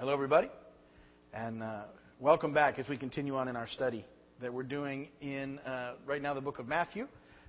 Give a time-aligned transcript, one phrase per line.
[0.00, 0.48] Hello, everybody,
[1.34, 1.82] and uh,
[2.20, 4.04] welcome back as we continue on in our study
[4.40, 7.08] that we're doing in uh, right now the book of Matthew.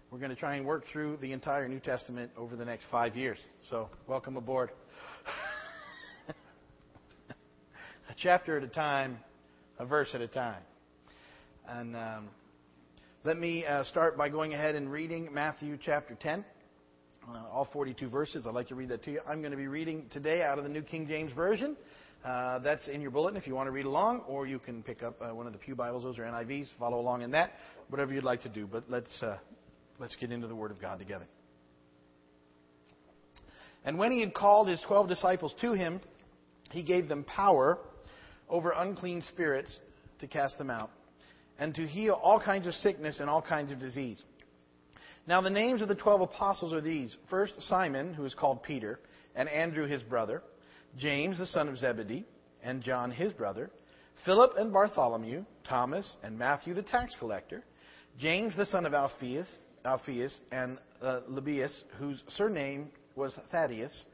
[0.10, 3.16] We're going to try and work through the entire New Testament over the next five
[3.16, 3.38] years.
[3.70, 4.72] So, welcome aboard.
[7.30, 9.20] a chapter at a time,
[9.78, 10.64] a verse at a time.
[11.68, 12.30] And um,
[13.26, 16.44] let me uh, start by going ahead and reading Matthew chapter 10.
[17.32, 18.48] Uh, all 42 verses.
[18.48, 19.22] I'd like to read that to you.
[19.30, 21.78] I'm going to be reading today out of the New King James Version.
[22.24, 25.04] Uh, that's in your bulletin if you want to read along, or you can pick
[25.04, 26.04] up uh, one of the Pew Bibles.
[26.04, 26.68] Those are NIVs.
[26.78, 27.52] Follow along in that,
[27.90, 28.68] whatever you'd like to do.
[28.68, 29.38] But let's uh,
[30.00, 31.26] let's get into the Word of God together.
[33.86, 36.02] And when he had called his twelve disciples to him,
[36.72, 37.78] he gave them power
[38.50, 39.80] over unclean spirits
[40.20, 40.92] to cast them out,
[41.58, 44.22] and to heal all kinds of sickness and all kinds of disease.
[45.26, 49.00] Now the names of the twelve apostles are these: first Simon, who is called Peter,
[49.36, 50.44] and Andrew his brother.
[50.98, 52.26] James the son of Zebedee,
[52.64, 53.70] and John his brother,
[54.26, 57.64] Philip and Bartholomew, Thomas and Matthew the tax collector,
[58.20, 59.48] James the son of Alphaeus,
[59.86, 61.22] Alphaeus and uh,
[61.98, 64.06] whose surname was Thaddeus,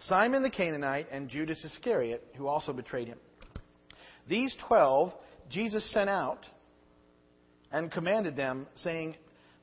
[0.00, 3.18] Simon the Canaanite, and Judas Iscariot, who also betrayed him.
[4.28, 5.12] These twelve
[5.50, 6.46] Jesus sent out
[7.70, 9.16] and commanded them, saying,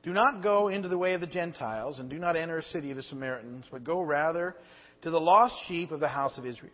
[0.04, 2.92] Do not go into the way of the Gentiles, and do not enter a city
[2.92, 4.56] of the Samaritans, but go rather
[5.02, 6.73] to the lost sheep of the house of Israel.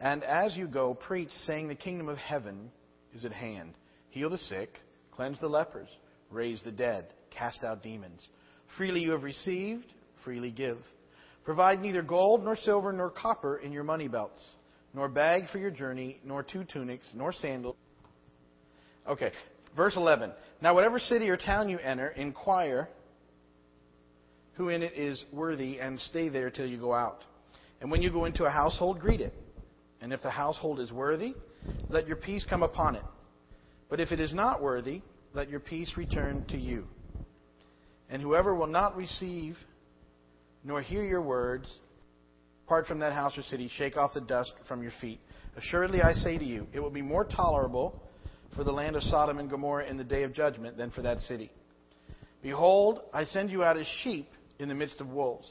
[0.00, 2.70] And as you go, preach, saying, The kingdom of heaven
[3.14, 3.74] is at hand.
[4.10, 4.70] Heal the sick,
[5.12, 5.88] cleanse the lepers,
[6.30, 8.26] raise the dead, cast out demons.
[8.76, 9.86] Freely you have received,
[10.24, 10.78] freely give.
[11.44, 14.42] Provide neither gold, nor silver, nor copper in your money belts,
[14.94, 17.76] nor bag for your journey, nor two tunics, nor sandals.
[19.08, 19.32] Okay,
[19.76, 20.32] verse 11.
[20.62, 22.88] Now, whatever city or town you enter, inquire
[24.54, 27.24] who in it is worthy, and stay there till you go out.
[27.80, 29.34] And when you go into a household, greet it.
[30.00, 31.34] And if the household is worthy,
[31.88, 33.04] let your peace come upon it.
[33.88, 36.86] But if it is not worthy, let your peace return to you.
[38.08, 39.56] And whoever will not receive
[40.62, 41.72] nor hear your words,
[42.66, 45.20] apart from that house or city, shake off the dust from your feet.
[45.56, 48.00] Assuredly, I say to you, it will be more tolerable
[48.54, 51.20] for the land of Sodom and Gomorrah in the day of judgment than for that
[51.20, 51.50] city.
[52.42, 54.28] Behold, I send you out as sheep
[54.58, 55.50] in the midst of wolves.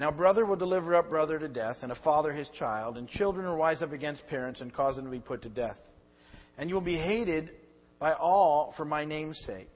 [0.00, 3.44] Now, brother will deliver up brother to death, and a father his child, and children
[3.44, 5.76] will rise up against parents and cause them to be put to death.
[6.56, 7.50] And you will be hated
[7.98, 9.68] by all for my name's sake.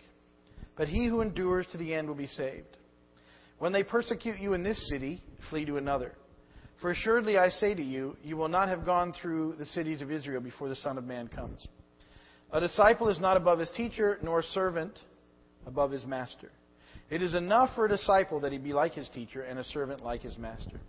[0.79, 2.79] But he who endures to the end will be saved.
[3.59, 6.13] When they persecute you in this city, flee to another.
[6.81, 10.11] For assuredly I say to you, you will not have gone through the cities of
[10.11, 11.69] Israel before the Son of Man comes.
[12.51, 14.99] A disciple is not above his teacher, nor a servant
[15.67, 16.51] above his master.
[17.11, 20.03] It is enough for a disciple that he be like his teacher and a servant
[20.03, 20.81] like his master.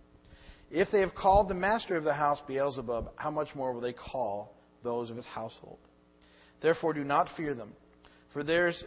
[0.71, 3.93] If they have called the master of the house Beelzebub, how much more will they
[3.93, 5.77] call those of his household?
[6.61, 7.73] Therefore, do not fear them,
[8.33, 8.41] for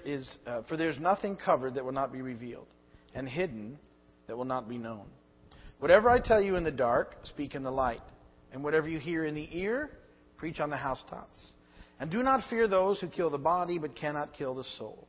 [0.04, 2.66] is, uh, for there's nothing covered that will not be revealed,
[3.14, 3.78] and hidden
[4.26, 5.06] that will not be known.
[5.78, 8.02] Whatever I tell you in the dark, speak in the light,
[8.52, 9.90] and whatever you hear in the ear,
[10.36, 11.38] preach on the housetops.
[12.00, 15.06] And do not fear those who kill the body, but cannot kill the soul.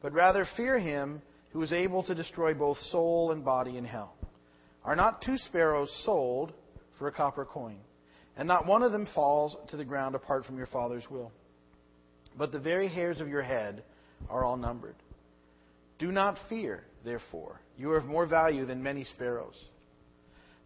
[0.00, 4.14] But rather fear him who is able to destroy both soul and body in hell.
[4.84, 6.52] Are not two sparrows sold
[6.98, 7.78] for a copper coin?
[8.36, 11.30] And not one of them falls to the ground apart from your Father's will.
[12.36, 13.84] But the very hairs of your head
[14.30, 14.96] are all numbered.
[15.98, 17.60] Do not fear, therefore.
[17.76, 19.54] You are of more value than many sparrows.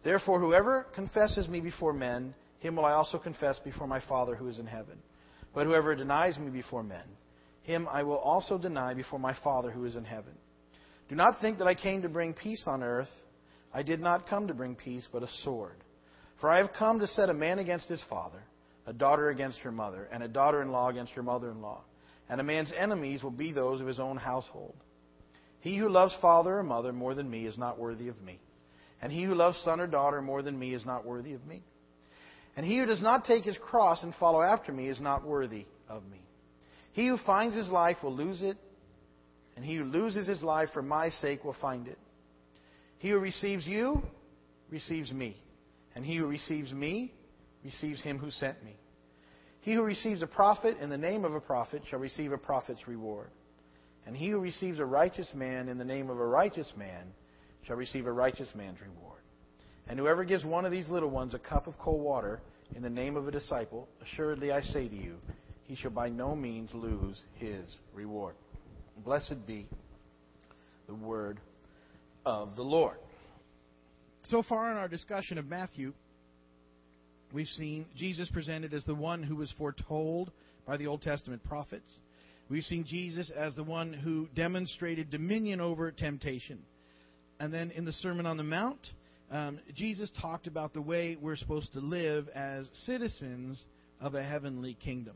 [0.03, 4.47] Therefore, whoever confesses me before men, him will I also confess before my Father who
[4.47, 4.97] is in heaven.
[5.53, 7.05] But whoever denies me before men,
[7.63, 10.33] him I will also deny before my Father who is in heaven.
[11.09, 13.09] Do not think that I came to bring peace on earth.
[13.73, 15.83] I did not come to bring peace, but a sword.
[16.41, 18.43] For I have come to set a man against his father,
[18.85, 21.81] a daughter against her mother, and a daughter in law against her mother in law.
[22.29, 24.75] And a man's enemies will be those of his own household.
[25.61, 28.39] He who loves father or mother more than me is not worthy of me.
[29.01, 31.63] And he who loves son or daughter more than me is not worthy of me.
[32.55, 35.65] And he who does not take his cross and follow after me is not worthy
[35.87, 36.21] of me.
[36.93, 38.57] He who finds his life will lose it
[39.57, 41.97] and he who loses his life for my sake will find it.
[42.99, 44.03] He who receives you
[44.69, 45.35] receives me,
[45.95, 47.11] and he who receives me
[47.65, 48.77] receives him who sent me.
[49.61, 52.87] He who receives a prophet in the name of a prophet shall receive a prophet's
[52.87, 53.31] reward.
[54.05, 57.07] And he who receives a righteous man in the name of a righteous man
[57.65, 59.21] shall receive a righteous man's reward.
[59.87, 62.41] And whoever gives one of these little ones a cup of cold water
[62.75, 65.15] in the name of a disciple, assuredly I say to you,
[65.63, 68.35] he shall by no means lose his reward.
[69.03, 69.67] Blessed be
[70.87, 71.39] the word
[72.25, 72.97] of the Lord.
[74.25, 75.93] So far in our discussion of Matthew,
[77.31, 80.31] we've seen Jesus presented as the one who was foretold
[80.65, 81.89] by the Old Testament prophets.
[82.49, 86.59] We've seen Jesus as the one who demonstrated dominion over temptation.
[87.39, 88.79] And then in the Sermon on the Mount,
[89.29, 93.61] um, Jesus talked about the way we're supposed to live as citizens
[94.01, 95.15] of a heavenly kingdom.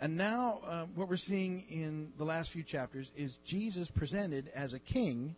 [0.00, 4.74] And now, uh, what we're seeing in the last few chapters is Jesus presented as
[4.74, 5.34] a king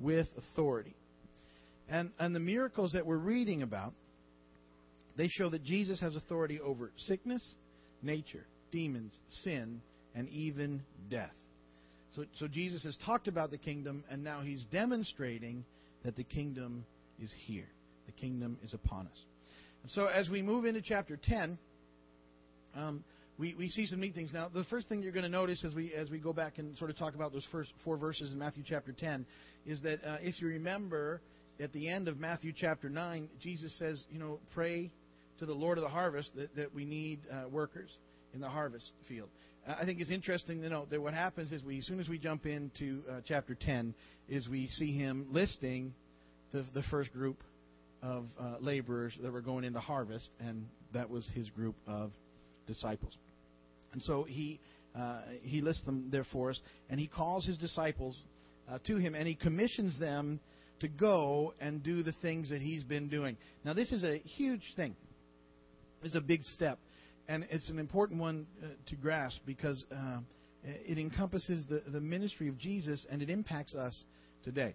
[0.00, 0.96] with authority.
[1.88, 3.92] And, and the miracles that we're reading about,
[5.16, 7.46] they show that Jesus has authority over sickness,
[8.02, 9.12] nature, demons,
[9.44, 9.80] sin,
[10.14, 11.34] and even death.
[12.16, 15.64] So, so Jesus has talked about the kingdom, and now he's demonstrating
[16.04, 16.84] that the kingdom
[17.20, 17.68] is here.
[18.06, 19.18] The kingdom is upon us.
[19.82, 21.56] And so as we move into chapter 10,
[22.74, 23.04] um,
[23.42, 24.30] we, we see some neat things.
[24.32, 26.78] Now, the first thing you're going to notice as we as we go back and
[26.78, 29.26] sort of talk about those first four verses in Matthew chapter 10
[29.66, 31.20] is that uh, if you remember
[31.58, 34.92] at the end of Matthew chapter 9, Jesus says, you know, pray
[35.40, 37.90] to the Lord of the harvest that, that we need uh, workers
[38.32, 39.28] in the harvest field.
[39.66, 42.08] Uh, I think it's interesting to note that what happens is we, as soon as
[42.08, 43.92] we jump into uh, chapter 10,
[44.28, 45.94] is we see him listing
[46.52, 47.42] the, the first group
[48.04, 52.12] of uh, laborers that were going into harvest, and that was his group of
[52.68, 53.16] disciples.
[53.92, 54.60] And so he
[54.94, 56.60] uh, he lists them there for us,
[56.90, 58.16] and he calls his disciples
[58.70, 60.38] uh, to him, and he commissions them
[60.80, 63.36] to go and do the things that he's been doing.
[63.64, 64.96] Now, this is a huge thing.
[66.02, 66.78] It's a big step,
[67.28, 70.18] and it's an important one uh, to grasp because uh,
[70.64, 74.04] it encompasses the, the ministry of Jesus and it impacts us
[74.42, 74.74] today.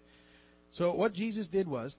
[0.73, 1.95] So, what Jesus did was,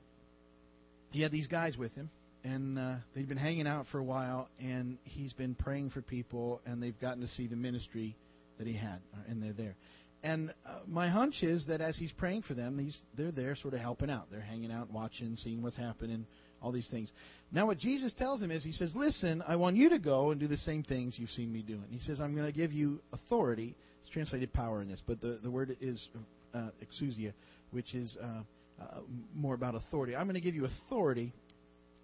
[1.11, 2.11] he had these guys with him,
[2.45, 6.61] and uh, they've been hanging out for a while, and he's been praying for people,
[6.67, 8.17] and they've gotten to see the ministry
[8.59, 9.77] that he had, uh, and they're there.
[10.23, 13.75] And uh, my hunch is that as he's praying for them, these they're there, sort
[13.75, 14.29] of helping out.
[14.31, 16.27] They're hanging out, watching, seeing what's happening,
[16.61, 17.11] all these things.
[17.53, 20.41] Now, what Jesus tells him is, he says, "Listen, I want you to go and
[20.41, 23.01] do the same things you've seen me doing." He says, "I'm going to give you
[23.13, 26.09] authority." It's translated power in this, but the the word is
[26.53, 27.33] uh, exousia,
[27.71, 28.43] which is uh,
[28.83, 29.01] uh,
[29.35, 30.17] more about authority.
[30.17, 31.33] I'm going to give you authority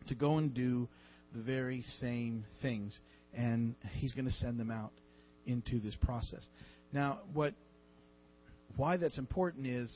[0.09, 0.89] to go and do
[1.35, 2.97] the very same things,
[3.33, 4.93] and He's going to send them out
[5.47, 6.45] into this process.
[6.93, 7.55] Now, what
[8.77, 9.95] why that's important is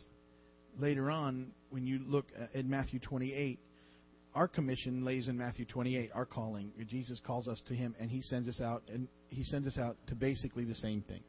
[0.78, 3.58] later on when you look at Matthew 28,
[4.34, 6.70] our commission lays in Matthew 28, our calling.
[6.88, 9.96] Jesus calls us to Him, and He sends us out, and He sends us out
[10.08, 11.22] to basically the same thing.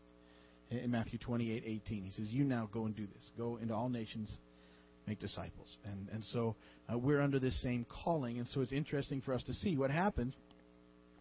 [0.69, 3.31] In Matthew 28, 18, He says, "You now go and do this.
[3.37, 4.29] Go into all nations,
[5.09, 5.77] make disciples.
[5.85, 6.55] And, and so
[6.91, 8.37] uh, we're under this same calling.
[8.37, 10.35] And so it's interesting for us to see what happens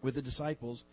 [0.03, 0.83] with the disciples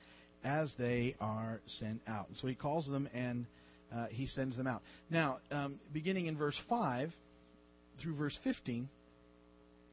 [0.43, 2.29] as they are sent out.
[2.29, 3.47] And so he calls them and
[3.95, 4.83] uh, he sends them out.
[5.11, 7.13] Now, um, beginning in verse 5
[8.03, 8.89] through verse 15,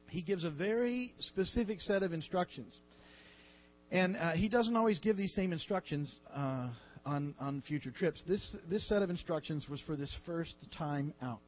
[0.08, 2.78] he gives a very specific set of instructions.
[3.90, 6.68] And uh, he doesn't always give these same instructions uh,
[7.04, 8.20] on, on future trips.
[8.26, 11.40] This, this set of instructions was for this first time out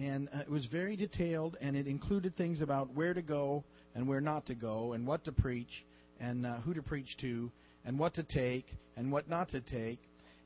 [0.00, 3.64] and uh, it was very detailed, and it included things about where to go
[3.94, 5.84] and where not to go, and what to preach,
[6.18, 7.52] and uh, who to preach to,
[7.84, 8.66] and what to take
[8.96, 9.98] and what not to take.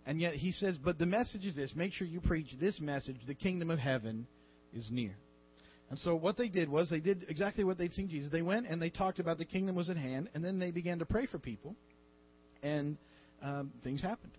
[0.07, 3.17] And yet he says, but the message is this: make sure you preach this message:
[3.27, 4.27] the kingdom of heaven
[4.75, 5.17] is near.
[5.91, 8.33] And so what they did was they did exactly what they'd seen Jesus.
[8.33, 10.99] They went and they talked about the kingdom was at hand, and then they began
[10.99, 11.77] to pray for people,
[12.63, 12.97] and
[13.43, 14.33] um, things happened.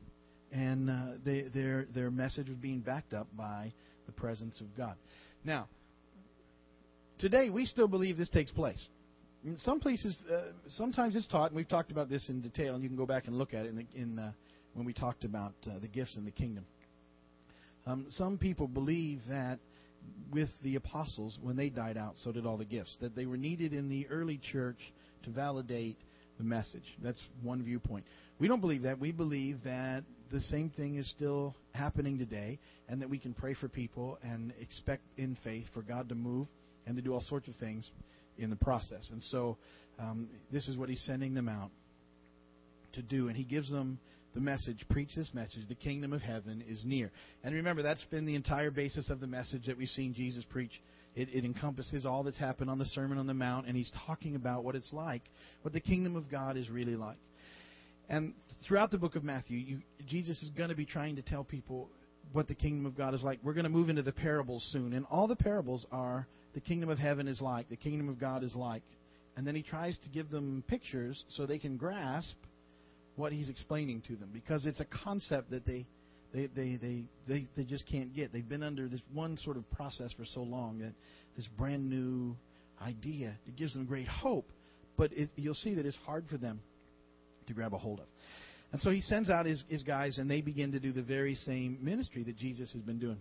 [0.52, 0.94] And uh,
[1.24, 3.72] they, their their message was being backed up by
[4.06, 4.96] the presence of God.
[5.44, 5.68] Now,
[7.20, 8.84] today we still believe this takes place.
[9.44, 12.82] In some places, uh, sometimes it's taught, and we've talked about this in detail, and
[12.82, 14.32] you can go back and look at it in, the, in uh,
[14.74, 16.66] when we talked about uh, the gifts in the kingdom.
[17.86, 19.60] Um, some people believe that
[20.32, 23.38] with the apostles, when they died out, so did all the gifts, that they were
[23.38, 24.80] needed in the early church
[25.24, 25.98] to validate
[26.38, 26.84] the message.
[27.04, 28.06] That's one viewpoint.
[28.40, 29.00] We don't believe that.
[29.00, 33.54] We believe that the same thing is still happening today, and that we can pray
[33.54, 36.48] for people and expect in faith for God to move
[36.86, 37.90] and to do all sorts of things
[38.38, 39.10] in the process.
[39.12, 39.58] And so,
[40.00, 41.72] um, this is what He's sending them out
[42.94, 44.00] to do, and He gives them
[44.36, 47.10] the message preach this message the kingdom of heaven is near.
[47.44, 50.82] And remember that's been the entire basis of the message that we've seen jesus preach.
[51.16, 54.36] It, it, encompasses all that's happened on the sermon on the mount and he's talking
[54.36, 55.22] about what it's like
[55.62, 57.16] what the kingdom of god is really like
[58.10, 58.34] And
[58.68, 61.90] throughout the book of Matthew, you, Jesus is going to be trying to tell people
[62.32, 63.40] what the kingdom of God is like.
[63.44, 64.94] We're going to move into the parables soon.
[64.94, 68.44] And all the parables are the kingdom of heaven is like, the kingdom of God
[68.44, 68.84] is like.
[69.38, 72.36] And then he tries to give them pictures so they can grasp
[73.16, 75.86] what he's explaining to them because it's a concept that they
[76.34, 78.34] they, they, they, they, they just can't get.
[78.34, 80.92] They've been under this one sort of process for so long that
[81.38, 82.36] this brand new
[82.82, 84.50] idea, it gives them great hope,
[84.98, 86.60] but it, you'll see that it's hard for them
[87.48, 88.06] to grab a hold of.
[88.72, 91.36] And so he sends out his, his guys, and they begin to do the very
[91.36, 93.18] same ministry that Jesus has been doing.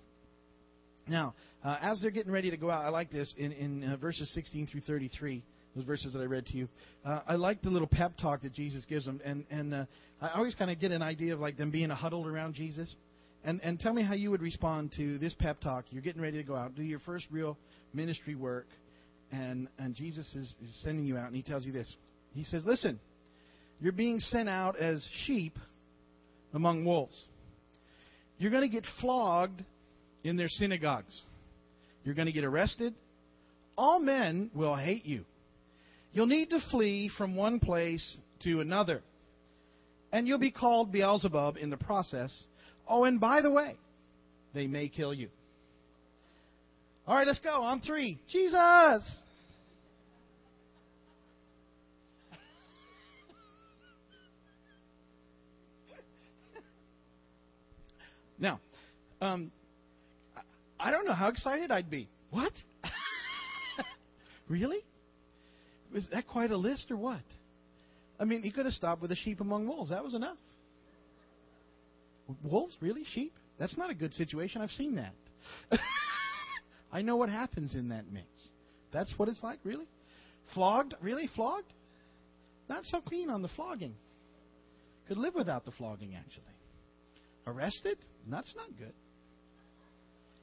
[1.07, 3.97] Now, uh, as they're getting ready to go out, I like this in, in uh,
[3.97, 5.43] verses 16 through 33
[5.75, 6.69] those verses that I read to you.
[7.05, 9.85] Uh, I like the little pep talk that Jesus gives them, and and uh,
[10.21, 12.93] I always kind of get an idea of like them being huddled around Jesus.
[13.45, 15.85] And and tell me how you would respond to this pep talk.
[15.91, 17.59] You're getting ready to go out, do your first real
[17.93, 18.67] ministry work,
[19.33, 21.93] and and Jesus is, is sending you out, and he tells you this.
[22.35, 22.99] He says, "Listen,
[23.85, 25.59] you're being sent out as sheep
[26.55, 27.15] among wolves.
[28.39, 29.63] You're going to get flogged
[30.25, 31.21] in their synagogues.
[32.03, 32.95] You're going to get arrested.
[33.77, 35.27] All men will hate you."
[36.15, 39.03] You'll need to flee from one place to another.
[40.13, 42.33] And you'll be called Beelzebub in the process.
[42.89, 43.75] Oh, and by the way,
[44.55, 45.29] they may kill you.
[47.07, 47.63] All right, let's go.
[47.63, 48.19] On three.
[48.31, 49.03] Jesus!
[58.39, 58.61] Now,
[59.21, 59.51] um,
[60.79, 62.09] I don't know how excited I'd be.
[62.31, 62.53] What?
[64.49, 64.85] really?
[65.95, 67.23] Is that quite a list or what?
[68.19, 69.91] I mean, he could have stopped with a sheep among wolves.
[69.91, 70.37] That was enough.
[72.43, 72.77] Wolves?
[72.81, 73.05] Really?
[73.15, 73.33] Sheep?
[73.59, 74.63] That's not a good situation.
[74.63, 75.15] I've seen that.
[76.93, 78.27] I know what happens in that mix.
[78.93, 79.87] That's what it's like, really?
[80.55, 80.95] Flogged?
[81.01, 81.29] Really?
[81.35, 81.73] Flogged?
[82.69, 83.95] Not so keen on the flogging.
[85.09, 86.45] Could live without the flogging, actually.
[87.47, 87.99] Arrested?
[88.29, 88.93] That's not good.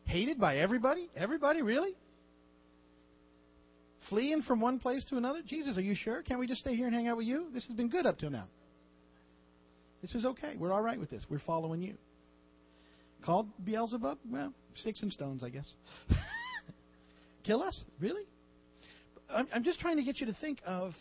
[0.06, 1.10] Hated by everybody?
[1.16, 1.96] Everybody, really?
[4.12, 5.40] fleeing from one place to another?
[5.48, 6.22] Jesus, are you sure?
[6.22, 7.46] Can't we just stay here and hang out with you?
[7.54, 8.46] This has been good up till now.
[10.02, 10.56] This is okay.
[10.58, 11.24] We're all right with this.
[11.30, 11.96] We're following you.
[13.24, 14.18] Called Beelzebub?
[14.30, 15.66] Well, sticks and stones, I guess.
[17.46, 17.86] Kill us?
[18.02, 18.24] Really?
[19.30, 20.94] I'm, I'm just trying to get you to think of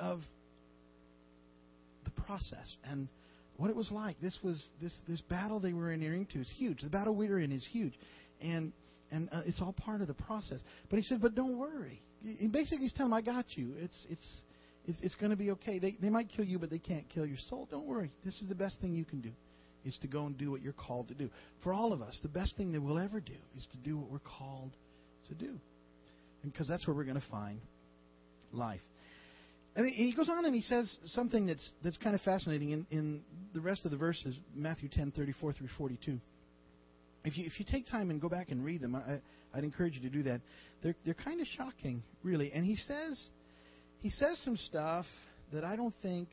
[0.00, 0.20] of
[2.04, 3.08] the process and
[3.56, 4.20] what it was like.
[4.20, 6.80] This was this this battle they were entering to is huge.
[6.82, 7.94] The battle we are in is huge,
[8.40, 8.72] and
[9.10, 10.60] and uh, it's all part of the process.
[10.90, 12.02] But he said, but don't worry.
[12.22, 13.74] He basically he's telling them, I got you.
[13.78, 14.42] It's it's
[14.86, 15.78] it's, it's going to be okay.
[15.78, 17.68] They they might kill you, but they can't kill your soul.
[17.70, 18.10] Don't worry.
[18.24, 19.30] This is the best thing you can do,
[19.84, 21.30] is to go and do what you're called to do.
[21.62, 24.10] For all of us, the best thing that we'll ever do is to do what
[24.10, 24.72] we're called
[25.28, 25.58] to do,
[26.42, 27.60] and because that's where we're going to find
[28.52, 28.80] life.
[29.76, 33.20] And he goes on and he says something that's that's kind of fascinating in, in
[33.52, 36.18] the rest of the verses, Matthew 10, 34 through 42.
[37.24, 39.20] If you, if you take time and go back and read them, I,
[39.52, 40.40] I'd encourage you to do that.
[40.82, 42.52] They're, they're kind of shocking, really.
[42.52, 43.28] And he says,
[44.00, 45.04] he says some stuff
[45.52, 46.28] that I don't think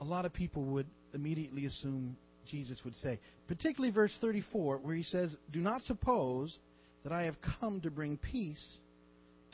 [0.00, 2.16] a lot of people would immediately assume
[2.50, 3.20] Jesus would say.
[3.46, 6.58] Particularly verse 34, where he says, Do not suppose
[7.04, 8.64] that I have come to bring peace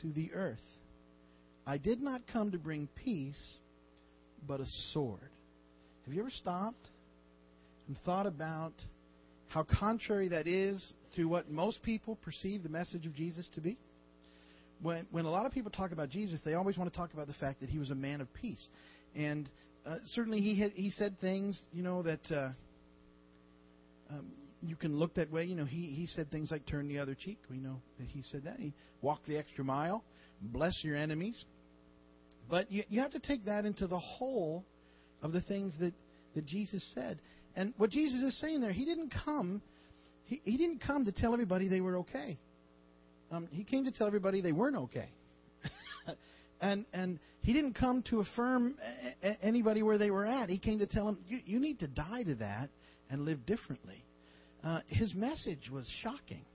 [0.01, 0.57] to the earth.
[1.65, 3.39] I did not come to bring peace,
[4.47, 5.29] but a sword.
[6.05, 6.87] Have you ever stopped
[7.87, 8.73] and thought about
[9.47, 13.77] how contrary that is to what most people perceive the message of Jesus to be?
[14.81, 17.27] When, when a lot of people talk about Jesus, they always want to talk about
[17.27, 18.67] the fact that he was a man of peace.
[19.15, 19.47] And
[19.85, 22.49] uh, certainly he, had, he said things, you know, that uh,
[24.09, 24.31] um,
[24.63, 25.43] you can look that way.
[25.43, 27.37] You know, he, he said things like turn the other cheek.
[27.49, 28.59] We know that he said that.
[28.59, 30.03] He walked the extra mile,
[30.41, 31.43] bless your enemies.
[32.49, 34.65] But you, you have to take that into the whole
[35.21, 35.93] of the things that,
[36.35, 37.19] that Jesus said.
[37.55, 39.61] And what Jesus is saying there, he didn't come,
[40.25, 42.37] he, he didn't come to tell everybody they were okay.
[43.31, 45.09] Um, he came to tell everybody they weren't okay.
[46.61, 48.75] and and he didn't come to affirm
[49.23, 50.49] a, anybody where they were at.
[50.49, 52.69] He came to tell them you, you need to die to that
[53.09, 54.03] and live differently.
[54.63, 56.45] Uh, his message was shocking.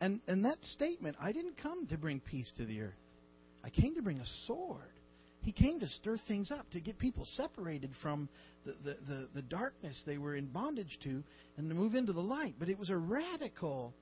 [0.00, 2.94] And and that statement, I didn't come to bring peace to the earth.
[3.62, 4.92] I came to bring a sword.
[5.42, 8.28] He came to stir things up, to get people separated from
[8.66, 11.22] the, the, the, the, darkness they were in bondage to
[11.56, 12.56] and to move into the light.
[12.58, 13.94] But it was a radical,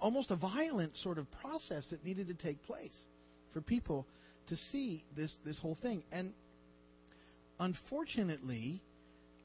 [0.00, 2.96] almost a violent sort of process that needed to take place
[3.54, 4.06] for people
[4.48, 6.02] to see this, this whole thing.
[6.12, 6.34] And
[7.58, 8.82] unfortunately,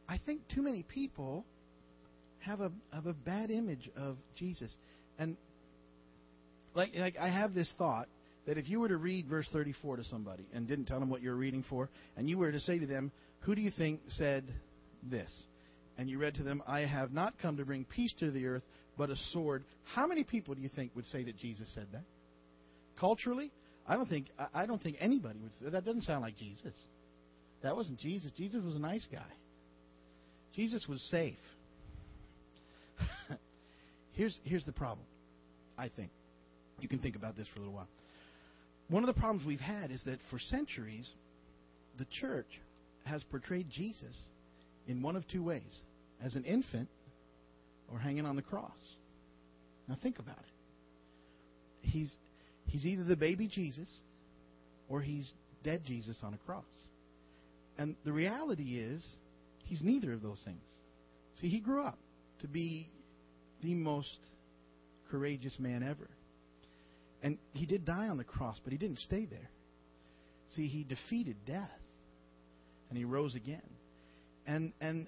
[0.10, 1.46] I think too many people
[2.40, 4.76] have a, have a bad image of Jesus.
[5.18, 5.38] And
[6.76, 8.08] like, like I have this thought
[8.46, 11.22] that if you were to read verse 34 to somebody and didn't tell them what
[11.22, 13.12] you're reading for, and you were to say to them,
[13.42, 14.44] Who do you think said
[15.04, 15.32] this?
[15.98, 18.64] And you read to them, I have not come to bring peace to the earth,
[18.98, 19.64] but a sword.
[19.96, 22.04] How many people do you think would say that Jesus said that?
[23.00, 23.52] Culturally,
[23.88, 25.72] I don't think I don't think anybody would.
[25.72, 26.74] That doesn't sound like Jesus.
[27.62, 28.32] That wasn't Jesus.
[28.36, 29.20] Jesus was a nice guy.
[30.56, 31.38] Jesus was safe.
[34.14, 35.06] here's here's the problem.
[35.78, 36.12] I think
[36.80, 37.88] you can think about this for a little while.
[38.90, 41.10] One of the problems we've had is that for centuries,
[41.98, 42.48] the church
[43.06, 44.16] has portrayed Jesus
[44.88, 45.62] in one of two ways
[46.24, 46.90] as an infant
[47.92, 48.72] or hanging on the cross.
[49.88, 51.88] Now think about it.
[51.90, 52.16] He's,
[52.66, 53.90] he's either the baby Jesus
[54.90, 55.32] or he's
[55.64, 56.64] dead Jesus on a cross.
[57.78, 59.04] And the reality is,
[59.66, 60.62] he's neither of those things.
[61.42, 61.98] See, he grew up
[62.42, 62.88] to be
[63.62, 64.18] the most
[65.10, 66.10] courageous man ever.
[67.24, 69.50] And he did die on the cross, but he didn't stay there.
[70.56, 71.72] See, he defeated death
[72.90, 73.62] and he rose again.
[74.46, 75.08] And and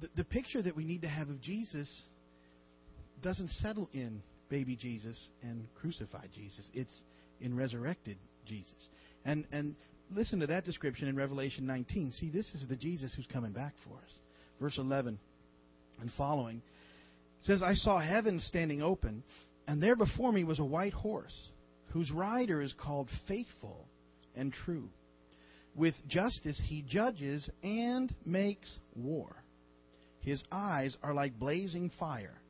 [0.00, 1.88] the, the picture that we need to have of Jesus
[3.22, 6.64] doesn't settle in baby Jesus and crucified Jesus.
[6.72, 6.92] It's
[7.40, 8.88] in resurrected Jesus.
[9.24, 9.76] And and
[10.10, 12.12] listen to that description in Revelation 19.
[12.12, 14.10] See, this is the Jesus who's coming back for us.
[14.60, 15.18] Verse 11
[16.00, 16.62] and following
[17.44, 19.22] says, I saw heaven standing open,
[19.66, 21.50] and there before me was a white horse,
[21.88, 23.86] whose rider is called Faithful
[24.34, 24.88] and True.
[25.74, 29.42] With justice he judges and makes war.
[30.20, 32.40] His eyes are like blazing fire,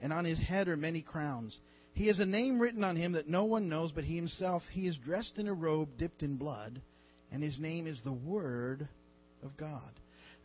[0.00, 1.58] and on his head are many crowns.
[1.94, 4.62] He has a name written on him that no one knows but he himself.
[4.70, 6.80] He is dressed in a robe dipped in blood,
[7.32, 8.86] and his name is the Word
[9.42, 9.90] of God.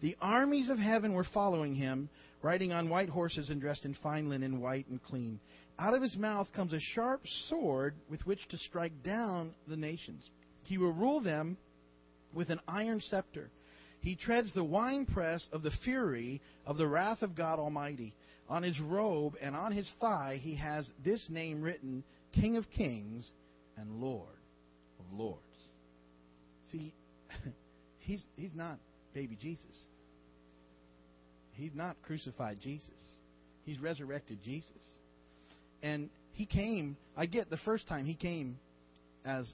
[0.02, 2.10] The armies of heaven were following him,
[2.42, 5.40] riding on white horses and dressed in fine linen, white and clean.
[5.80, 10.30] Out of his mouth comes a sharp sword with which to strike down the nations.
[10.64, 11.58] He will rule them
[12.34, 13.50] with an iron scepter.
[14.02, 18.14] He treads the winepress of the fury of the wrath of God Almighty.
[18.50, 23.28] On his robe and on his thigh he has this name written King of Kings
[23.78, 24.28] and Lord
[25.00, 25.40] of Lords.
[26.72, 26.94] See,
[28.00, 28.78] he's, he's not
[29.14, 29.66] baby Jesus.
[31.54, 32.90] He's not crucified Jesus.
[33.66, 34.72] He's resurrected Jesus.
[35.84, 38.58] And he came, I get the first time he came
[39.24, 39.48] as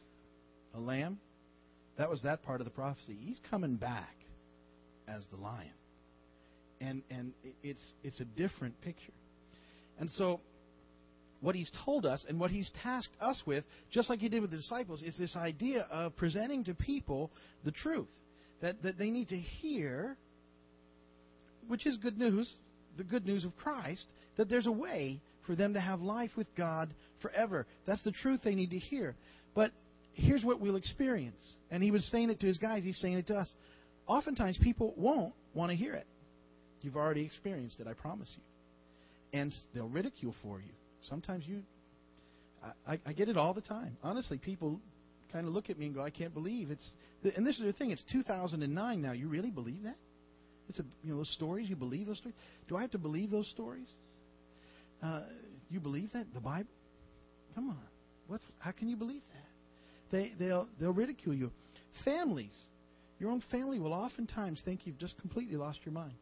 [0.73, 1.19] a lamb
[1.99, 3.17] that was that part of the prophecy.
[3.21, 4.15] He's coming back
[5.05, 5.69] as the lion.
[6.79, 9.11] And and it's it's a different picture.
[9.99, 10.39] And so
[11.41, 14.51] what he's told us and what he's tasked us with, just like he did with
[14.51, 17.31] the disciples, is this idea of presenting to people
[17.65, 18.07] the truth
[18.61, 20.15] that, that they need to hear,
[21.67, 22.49] which is good news,
[22.97, 24.05] the good news of Christ,
[24.37, 27.65] that there's a way for them to have life with God forever.
[27.88, 29.15] That's the truth they need to hear.
[29.55, 29.71] But
[30.13, 31.41] here's what we'll experience.
[31.71, 33.49] And he was saying it to his guys, he's saying it to us.
[34.05, 36.05] Oftentimes, people won't want to hear it.
[36.81, 39.39] You've already experienced it, I promise you.
[39.39, 40.69] And they'll ridicule for you.
[41.09, 41.63] Sometimes you.
[42.63, 43.97] I, I, I get it all the time.
[44.03, 44.79] Honestly, people
[45.33, 46.88] kind of look at me and go, I can't believe it's.
[47.35, 49.13] And this is the thing, it's 2009 now.
[49.13, 49.97] You really believe that?
[50.69, 52.35] It's a, you know, those stories, you believe those stories?
[52.67, 53.88] Do I have to believe those stories?
[55.01, 55.21] Uh,
[55.69, 56.25] you believe that?
[56.33, 56.69] The Bible?
[57.55, 57.79] Come on.
[58.27, 60.17] What's, how can you believe that?
[60.17, 61.51] They, they'll, they'll ridicule you.
[62.05, 62.53] Families,
[63.19, 66.13] your own family will oftentimes think you've just completely lost your mind.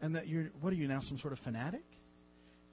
[0.00, 1.84] And that you're, what are you now, some sort of fanatic?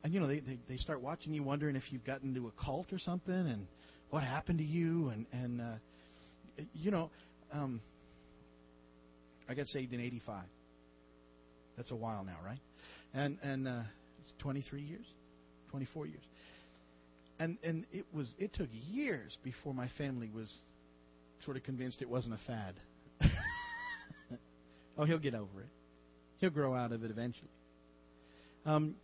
[0.03, 2.63] And, you know, they, they, they start watching you wondering if you've gotten into a
[2.63, 3.67] cult or something and
[4.09, 5.09] what happened to you.
[5.09, 7.11] And, and uh, you know,
[7.51, 7.81] um,
[9.47, 10.43] I got saved in 85.
[11.77, 12.59] That's a while now, right?
[13.13, 13.81] And, and uh,
[14.39, 15.05] 23 years,
[15.71, 16.23] 24 years
[17.39, 20.49] and and it was it took years before my family was
[21.45, 22.75] sort of convinced it wasn't a fad.
[24.97, 25.69] oh, he'll get over it.
[26.39, 27.49] He'll grow out of it eventually.
[28.65, 28.95] Um,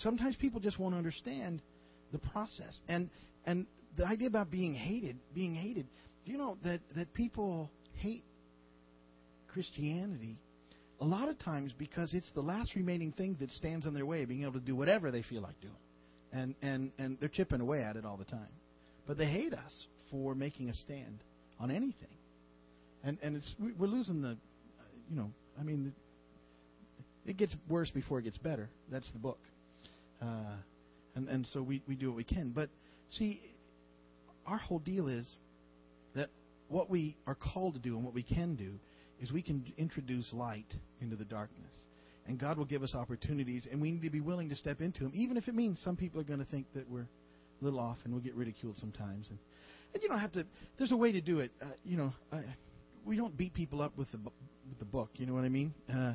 [0.00, 1.62] sometimes people just won't understand
[2.12, 3.08] the process, and
[3.46, 5.86] and the idea about being hated, being hated.
[6.24, 8.24] Do you know that that people hate
[9.48, 10.36] Christianity
[11.00, 14.24] a lot of times because it's the last remaining thing that stands in their way
[14.24, 15.74] being able to do whatever they feel like doing
[16.34, 18.48] and and and they're chipping away at it all the time.
[19.06, 19.72] But they hate us
[20.10, 21.20] for making a stand
[21.58, 22.16] on anything,
[23.02, 24.36] and and it's we're losing the,
[25.08, 25.94] you know, I mean,
[27.24, 28.68] it gets worse before it gets better.
[28.90, 29.38] That's the book,
[30.20, 30.56] uh,
[31.14, 32.50] and and so we we do what we can.
[32.50, 32.68] But
[33.10, 33.40] see,
[34.46, 35.26] our whole deal is
[36.14, 36.28] that
[36.68, 38.72] what we are called to do and what we can do
[39.24, 41.72] is we can introduce light into the darkness
[42.26, 45.00] and God will give us opportunities, and we need to be willing to step into
[45.00, 47.78] them, even if it means some people are going to think that we're a little
[47.78, 49.26] off and we'll get ridiculed sometimes.
[49.28, 49.38] And,
[49.92, 50.44] and you don't have to.
[50.78, 51.52] There's a way to do it.
[51.60, 52.38] Uh, you know, uh,
[53.04, 55.10] we don't beat people up with the with the book.
[55.14, 55.74] You know what I mean?
[55.92, 56.14] Uh,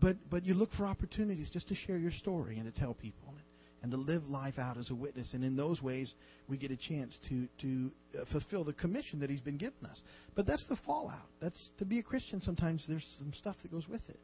[0.00, 3.28] but but you look for opportunities just to share your story and to tell people
[3.28, 3.38] and
[3.90, 5.32] to live life out as a witness.
[5.32, 6.12] And in those ways,
[6.48, 10.00] we get a chance to to uh, fulfill the commission that He's been given us.
[10.34, 11.28] But that's the fallout.
[11.40, 12.40] That's to be a Christian.
[12.40, 14.18] Sometimes there's some stuff that goes with it.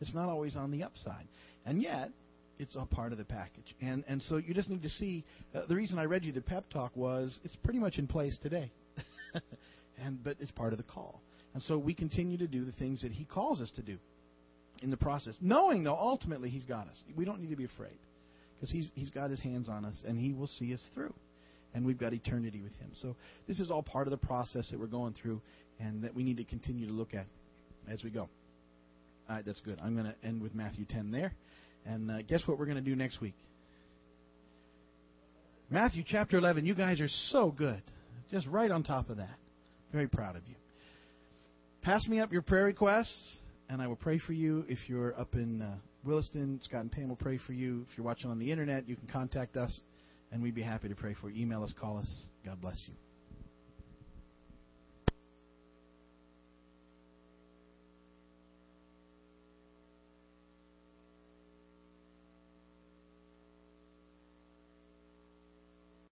[0.00, 1.26] It's not always on the upside,
[1.64, 2.10] and yet
[2.58, 3.74] it's a part of the package.
[3.80, 5.24] And and so you just need to see.
[5.54, 8.36] Uh, the reason I read you the pep talk was it's pretty much in place
[8.42, 8.70] today,
[9.98, 11.20] and but it's part of the call.
[11.54, 13.96] And so we continue to do the things that He calls us to do
[14.82, 17.02] in the process, knowing though ultimately He's got us.
[17.14, 17.98] We don't need to be afraid
[18.56, 21.14] because he's, he's got his hands on us and he will see us through.
[21.74, 22.90] And we've got eternity with him.
[23.02, 23.16] So
[23.46, 25.42] this is all part of the process that we're going through
[25.78, 27.26] and that we need to continue to look at
[27.90, 28.28] as we go.
[29.28, 29.78] All right, that's good.
[29.82, 31.32] I'm going to end with Matthew 10 there.
[31.84, 33.34] And uh, guess what we're going to do next week?
[35.68, 36.64] Matthew chapter 11.
[36.64, 37.82] You guys are so good.
[38.30, 39.36] Just right on top of that.
[39.92, 40.54] Very proud of you.
[41.82, 43.16] Pass me up your prayer requests,
[43.68, 45.74] and I will pray for you if you're up in uh,
[46.06, 46.60] Williston.
[46.64, 47.84] Scott and Pam will pray for you.
[47.90, 49.80] If you're watching on the internet, you can contact us,
[50.32, 51.42] and we'd be happy to pray for you.
[51.42, 52.08] Email us, call us.
[52.44, 52.94] God bless you.